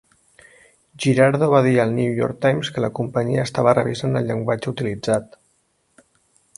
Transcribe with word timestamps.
Girardo 1.03 1.49
va 1.51 1.59
dir 1.67 1.73
al 1.83 1.93
"New 1.99 2.17
York 2.21 2.41
Times" 2.47 2.73
que 2.77 2.85
la 2.87 2.91
companyia 3.01 3.47
estava 3.51 3.77
"revisant" 3.81 4.21
el 4.23 4.29
llenguatge 4.31 4.73
utilitzat. 4.77 5.43